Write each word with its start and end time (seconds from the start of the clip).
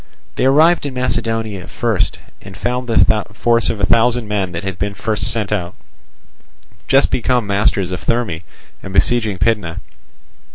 They 0.35 0.45
arrived 0.45 0.87
in 0.87 0.95
Macedonia 0.95 1.67
first, 1.67 2.17
and 2.41 2.57
found 2.57 2.89
the 2.89 2.97
force 3.33 3.69
of 3.69 3.79
a 3.79 3.85
thousand 3.85 4.27
men 4.27 4.51
that 4.51 4.63
had 4.63 4.79
been 4.79 4.95
first 4.95 5.25
sent 5.29 5.51
out, 5.51 5.75
just 6.87 7.11
become 7.11 7.45
masters 7.45 7.91
of 7.91 8.03
Therme 8.03 8.41
and 8.81 8.93
besieging 8.93 9.37
Pydna. 9.37 9.79